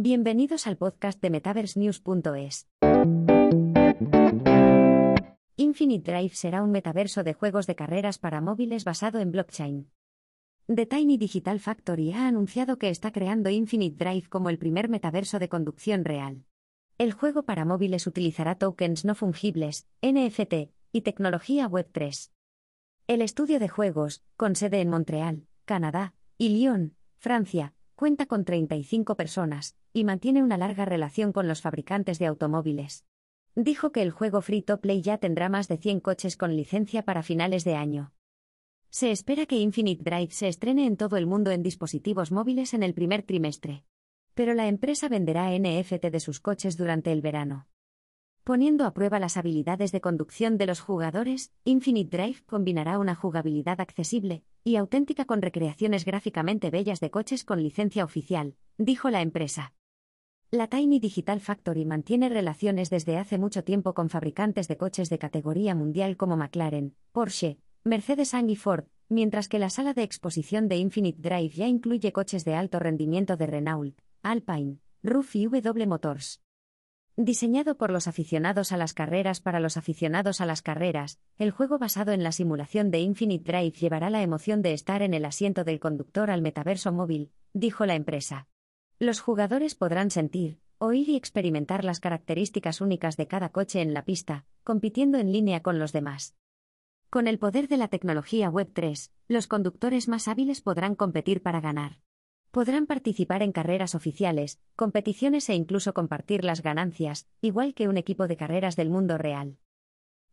[0.00, 2.68] Bienvenidos al podcast de MetaverseNews.es.
[5.56, 9.90] Infinite Drive será un metaverso de juegos de carreras para móviles basado en blockchain.
[10.68, 15.40] The Tiny Digital Factory ha anunciado que está creando Infinite Drive como el primer metaverso
[15.40, 16.44] de conducción real.
[16.96, 22.30] El juego para móviles utilizará tokens no fungibles, NFT, y tecnología Web3.
[23.08, 29.16] El estudio de juegos, con sede en Montreal, Canadá, y Lyon, Francia, cuenta con 35
[29.16, 33.04] personas, y mantiene una larga relación con los fabricantes de automóviles.
[33.56, 37.02] Dijo que el juego Free to Play ya tendrá más de 100 coches con licencia
[37.02, 38.12] para finales de año.
[38.88, 42.84] Se espera que Infinite Drive se estrene en todo el mundo en dispositivos móviles en
[42.84, 43.82] el primer trimestre.
[44.34, 47.66] Pero la empresa venderá NFT de sus coches durante el verano.
[48.48, 53.78] Poniendo a prueba las habilidades de conducción de los jugadores, Infinite Drive combinará una jugabilidad
[53.78, 59.74] accesible y auténtica con recreaciones gráficamente bellas de coches con licencia oficial, dijo la empresa.
[60.50, 65.18] La Tiny Digital Factory mantiene relaciones desde hace mucho tiempo con fabricantes de coches de
[65.18, 70.78] categoría mundial como McLaren, Porsche, Mercedes-Benz y Ford, mientras que la sala de exposición de
[70.78, 76.40] Infinite Drive ya incluye coches de alto rendimiento de Renault, Alpine, RUF y W Motors.
[77.20, 81.76] Diseñado por los aficionados a las carreras para los aficionados a las carreras, el juego
[81.76, 85.64] basado en la simulación de Infinite Drive llevará la emoción de estar en el asiento
[85.64, 88.46] del conductor al metaverso móvil, dijo la empresa.
[89.00, 94.04] Los jugadores podrán sentir, oír y experimentar las características únicas de cada coche en la
[94.04, 96.36] pista, compitiendo en línea con los demás.
[97.10, 101.98] Con el poder de la tecnología Web3, los conductores más hábiles podrán competir para ganar.
[102.58, 108.26] Podrán participar en carreras oficiales, competiciones e incluso compartir las ganancias, igual que un equipo
[108.26, 109.58] de carreras del mundo real.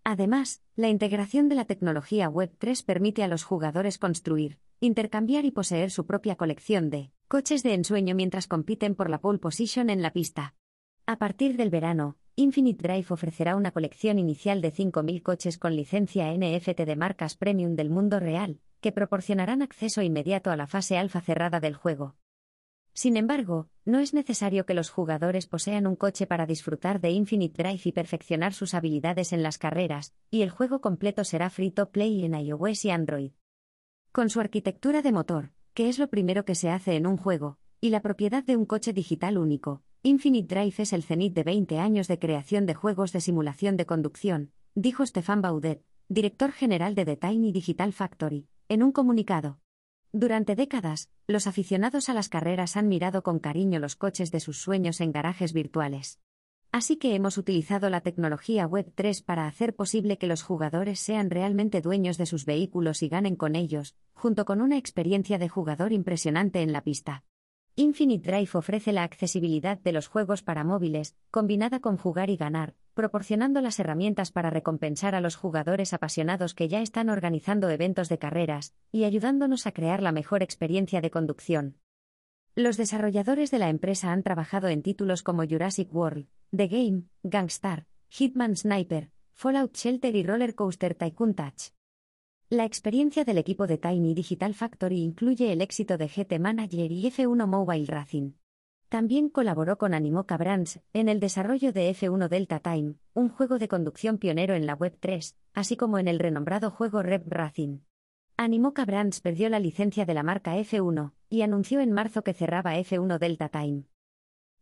[0.03, 5.91] Además, la integración de la tecnología Web3 permite a los jugadores construir, intercambiar y poseer
[5.91, 10.11] su propia colección de coches de ensueño mientras compiten por la pole position en la
[10.11, 10.55] pista.
[11.05, 16.33] A partir del verano, Infinite Drive ofrecerá una colección inicial de 5.000 coches con licencia
[16.33, 21.21] NFT de marcas premium del mundo real, que proporcionarán acceso inmediato a la fase alfa
[21.21, 22.15] cerrada del juego.
[22.93, 27.61] Sin embargo, no es necesario que los jugadores posean un coche para disfrutar de Infinite
[27.61, 31.91] Drive y perfeccionar sus habilidades en las carreras, y el juego completo será free to
[31.91, 33.31] play en iOS y Android.
[34.13, 37.59] Con su arquitectura de motor, que es lo primero que se hace en un juego,
[37.81, 41.79] y la propiedad de un coche digital único, Infinite Drive es el cenit de 20
[41.79, 47.03] años de creación de juegos de simulación de conducción, dijo Stefan Baudet, director general de
[47.03, 49.59] The Tiny Digital Factory, en un comunicado.
[50.11, 54.59] Durante décadas, los aficionados a las carreras han mirado con cariño los coches de sus
[54.61, 56.19] sueños en garajes virtuales.
[56.71, 61.81] Así que hemos utilizado la tecnología Web3 para hacer posible que los jugadores sean realmente
[61.81, 66.61] dueños de sus vehículos y ganen con ellos, junto con una experiencia de jugador impresionante
[66.61, 67.23] en la pista.
[67.75, 72.75] Infinite Drive ofrece la accesibilidad de los juegos para móviles, combinada con jugar y ganar,
[72.95, 78.17] proporcionando las herramientas para recompensar a los jugadores apasionados que ya están organizando eventos de
[78.17, 81.77] carreras, y ayudándonos a crear la mejor experiencia de conducción.
[82.55, 87.85] Los desarrolladores de la empresa han trabajado en títulos como Jurassic World, The Game, Gangstar,
[88.07, 91.73] Hitman Sniper, Fallout Shelter y Roller Coaster Tycoon Touch.
[92.49, 97.11] La experiencia del equipo de Tiny Digital Factory incluye el éxito de GT Manager y
[97.11, 98.31] F1 Mobile Racing.
[98.89, 103.67] También colaboró con Animoca Brands en el desarrollo de F1 Delta Time, un juego de
[103.67, 107.79] conducción pionero en la Web3, así como en el renombrado juego Rev Racing.
[108.37, 112.75] Animoca Brands perdió la licencia de la marca F1 y anunció en marzo que cerraba
[112.75, 113.85] F1 Delta Time.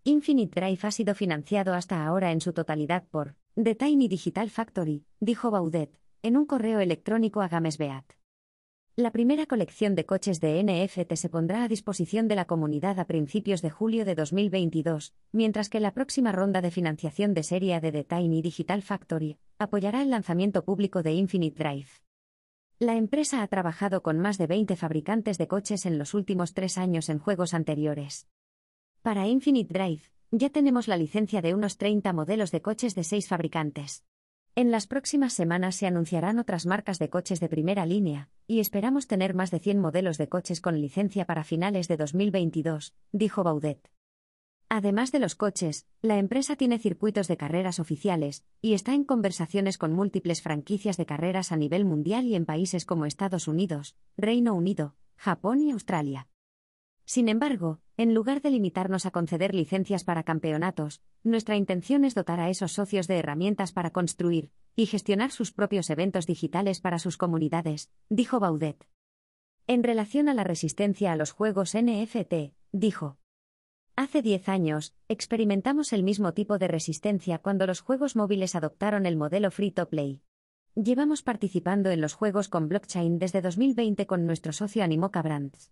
[0.06, 5.06] Infinite Drive ha sido financiado hasta ahora en su totalidad por The Tiny Digital Factory,
[5.19, 8.06] dijo Baudet, en un correo electrónico a Gamesbeat.
[8.95, 13.05] La primera colección de coches de NFT se pondrá a disposición de la comunidad a
[13.05, 17.91] principios de julio de 2022, mientras que la próxima ronda de financiación de serie de
[17.91, 21.87] The Tiny Digital Factory apoyará el lanzamiento público de Infinite Drive.
[22.77, 26.77] La empresa ha trabajado con más de 20 fabricantes de coches en los últimos tres
[26.77, 28.27] años en juegos anteriores.
[29.01, 33.27] Para Infinite Drive, ya tenemos la licencia de unos 30 modelos de coches de seis
[33.27, 34.03] fabricantes.
[34.55, 39.07] En las próximas semanas se anunciarán otras marcas de coches de primera línea, y esperamos
[39.07, 43.89] tener más de 100 modelos de coches con licencia para finales de 2022, dijo Baudet.
[44.69, 49.79] Además de los coches, la empresa tiene circuitos de carreras oficiales, y está en conversaciones
[49.79, 54.53] con múltiples franquicias de carreras a nivel mundial y en países como Estados Unidos, Reino
[54.53, 56.27] Unido, Japón y Australia.
[57.06, 62.40] Sin embargo, en lugar de limitarnos a conceder licencias para campeonatos, nuestra intención es dotar
[62.40, 67.18] a esos socios de herramientas para construir y gestionar sus propios eventos digitales para sus
[67.18, 68.88] comunidades, dijo Baudet.
[69.68, 73.18] En relación a la resistencia a los juegos NFT, dijo.
[73.95, 79.16] Hace 10 años, experimentamos el mismo tipo de resistencia cuando los juegos móviles adoptaron el
[79.16, 80.24] modelo free to play.
[80.74, 85.72] Llevamos participando en los juegos con blockchain desde 2020 con nuestro socio Animoca Brands.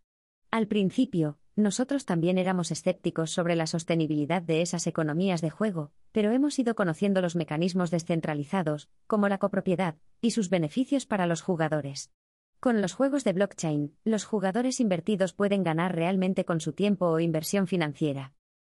[0.51, 6.31] Al principio, nosotros también éramos escépticos sobre la sostenibilidad de esas economías de juego, pero
[6.31, 12.11] hemos ido conociendo los mecanismos descentralizados, como la copropiedad, y sus beneficios para los jugadores.
[12.61, 17.19] Con los juegos de blockchain, los jugadores invertidos pueden ganar realmente con su tiempo o
[17.19, 18.33] inversión financiera.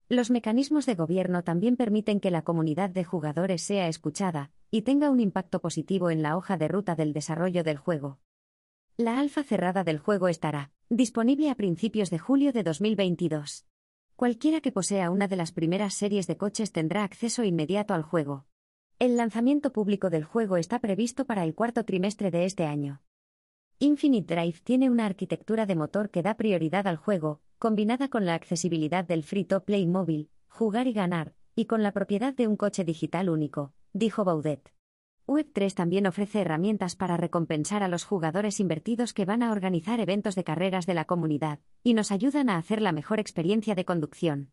[0.08, 5.10] Los mecanismos de gobierno también permiten que la comunidad de jugadores sea escuchada y tenga
[5.10, 8.18] un impacto positivo en la hoja de ruta del desarrollo del juego.
[8.96, 13.64] La alfa cerrada del juego estará disponible a principios de julio de 2022.
[14.16, 18.44] Cualquiera que posea una de las primeras series de coches tendrá acceso inmediato al juego.
[18.98, 23.00] El lanzamiento público del juego está previsto para el cuarto trimestre de este año.
[23.78, 28.34] Infinite Drive tiene una arquitectura de motor que da prioridad al juego, combinada con la
[28.34, 33.30] accesibilidad del free-to-play móvil, jugar y ganar, y con la propiedad de un coche digital
[33.30, 34.73] único, dijo Baudet.
[35.26, 40.34] Web3 también ofrece herramientas para recompensar a los jugadores invertidos que van a organizar eventos
[40.34, 44.50] de carreras de la comunidad, y nos ayudan a hacer la mejor experiencia de conducción.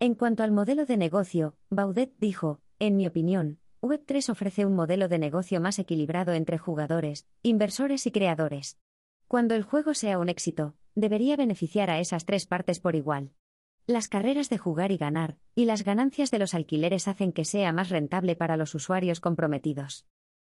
[0.00, 5.08] En cuanto al modelo de negocio, Baudet dijo, en mi opinión, Web3 ofrece un modelo
[5.08, 8.78] de negocio más equilibrado entre jugadores, inversores y creadores.
[9.28, 13.32] Cuando el juego sea un éxito, debería beneficiar a esas tres partes por igual.
[13.86, 17.70] Las carreras de jugar y ganar, y las ganancias de los alquileres hacen que sea
[17.70, 20.06] más rentable para los usuarios comprometidos.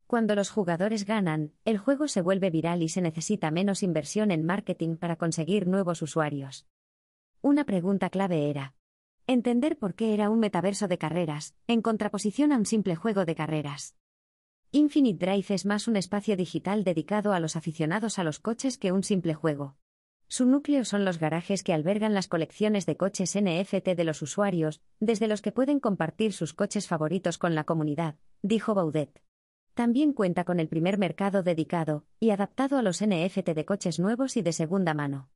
[0.08, 4.46] Cuando los jugadores ganan, el juego se vuelve viral y se necesita menos inversión en
[4.46, 6.66] marketing para conseguir nuevos usuarios.
[7.42, 8.74] Una pregunta clave era,
[9.28, 13.36] Entender por qué era un metaverso de carreras, en contraposición a un simple juego de
[13.36, 13.98] carreras.
[14.72, 18.94] Infinite Drive es más un espacio digital dedicado a los aficionados a los coches que
[18.94, 19.76] un simple juego.
[20.28, 24.82] Su núcleo son los garajes que albergan las colecciones de coches NFT de los usuarios,
[25.00, 29.22] desde los que pueden compartir sus coches favoritos con la comunidad, dijo Baudet.
[29.76, 34.38] También cuenta con el primer mercado dedicado y adaptado a los NFT de coches nuevos
[34.38, 35.30] y de segunda mano.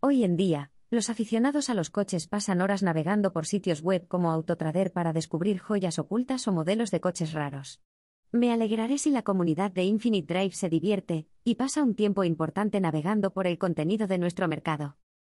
[0.00, 4.30] Hoy en día, los aficionados a los coches pasan horas navegando por sitios web como
[4.30, 7.80] Autotrader para descubrir joyas ocultas o modelos de coches raros.
[8.34, 12.80] Me alegraré si la comunidad de Infinite Drive se divierte y pasa un tiempo importante
[12.80, 14.96] navegando por el contenido de nuestro mercado.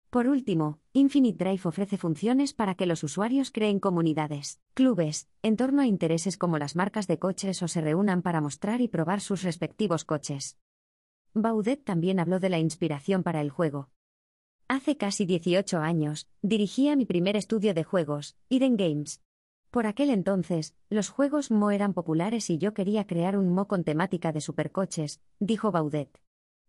[0.09, 5.83] Por último, Infinite Drive ofrece funciones para que los usuarios creen comunidades, clubes, en torno
[5.83, 9.43] a intereses como las marcas de coches o se reúnan para mostrar y probar sus
[9.43, 10.57] respectivos coches.
[11.35, 13.91] Baudet también habló de la inspiración para el juego,
[14.69, 19.21] Hace casi 18 años, dirigía mi primer estudio de juegos, Eden Games.
[19.77, 23.85] Por aquel entonces, los juegos Mo eran populares y yo quería crear un Mo con
[23.85, 26.19] temática de supercoches, dijo Baudet.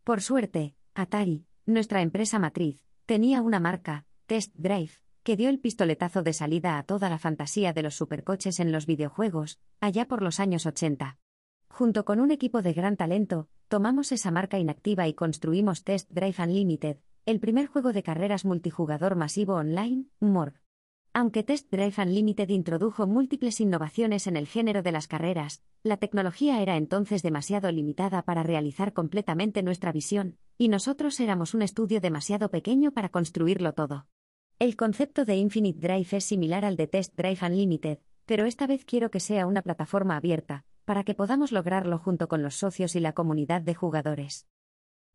[0.04, 4.92] Por suerte, Atari, nuestra empresa matriz, tenía una marca, Test Drive,
[5.24, 8.86] que dio el pistoletazo de salida a toda la fantasía de los supercoches en los
[8.86, 11.18] videojuegos, allá por los años 80.
[11.69, 16.44] Junto con un equipo de gran talento, tomamos esa marca inactiva y construimos Test Drive
[16.44, 20.67] Unlimited, el primer juego de carreras multijugador masivo online, MORG.
[21.19, 26.62] Aunque Test Drive Unlimited introdujo múltiples innovaciones en el género de las carreras, la tecnología
[26.62, 32.52] era entonces demasiado limitada para realizar completamente nuestra visión, y nosotros éramos un estudio demasiado
[32.52, 34.06] pequeño para construirlo todo.
[34.60, 37.98] El concepto de Infinite Drive es similar al de Test Drive Unlimited,
[38.28, 42.44] pero esta vez quiero que sea una plataforma abierta, para que podamos lograrlo junto con
[42.44, 44.45] los socios y la comunidad de jugadores.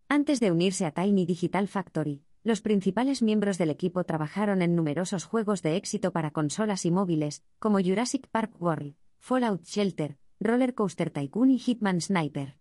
[0.09, 5.25] Antes de unirse a Tiny Digital Factory, los principales miembros del equipo trabajaron en numerosos
[5.25, 11.11] juegos de éxito para consolas y móviles, como Jurassic Park World, Fallout Shelter, Roller Coaster
[11.11, 12.57] Tycoon y Hitman Sniper.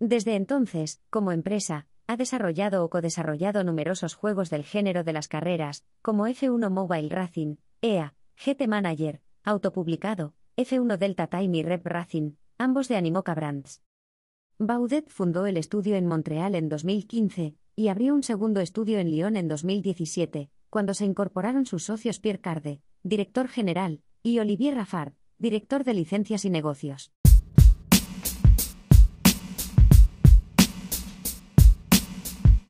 [0.00, 5.84] Desde entonces, como empresa, ha desarrollado o codesarrollado numerosos juegos del género de las carreras,
[6.02, 12.88] como F1 Mobile Racing, EA, GT Manager, autopublicado, F1 Delta Time y Rep Racing, ambos
[12.88, 13.80] de Animoca Brands.
[14.58, 19.36] Baudet fundó el estudio en Montreal en 2015 y abrió un segundo estudio en Lyon
[19.36, 25.84] en 2017, cuando se incorporaron sus socios Pierre Carde, director general, y Olivier Raffard, director
[25.84, 27.12] de licencias y negocios.